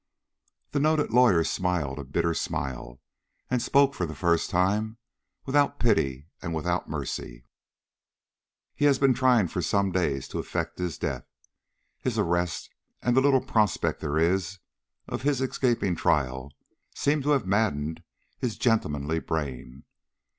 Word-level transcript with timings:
The 0.71 0.79
noted 0.79 1.11
lawyer 1.11 1.43
smiled 1.43 1.99
a 1.99 2.03
bitter 2.03 2.33
smile, 2.33 2.99
and 3.51 3.61
spoke 3.61 3.93
for 3.93 4.07
the 4.07 4.15
first 4.15 4.49
time, 4.49 4.97
without 5.45 5.77
pity 5.77 6.27
and 6.41 6.55
without 6.55 6.89
mercy. 6.89 7.45
"He 8.73 8.85
has 8.85 8.97
been 8.97 9.13
trying 9.13 9.47
for 9.47 9.61
some 9.61 9.91
days 9.91 10.27
to 10.29 10.39
effect 10.39 10.79
his 10.79 10.97
death. 10.97 11.27
His 11.99 12.17
arrest 12.17 12.71
and 13.03 13.15
the 13.15 13.21
little 13.21 13.41
prospect 13.45 13.99
there 14.01 14.17
is 14.17 14.57
of 15.07 15.21
his 15.21 15.39
escaping 15.39 15.95
trial 15.95 16.51
seem 16.95 17.21
to 17.21 17.29
have 17.29 17.45
maddened 17.45 18.01
his 18.39 18.57
gentlemanly 18.57 19.19
brain. 19.19 19.83